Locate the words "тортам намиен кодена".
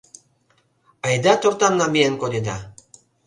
1.41-2.57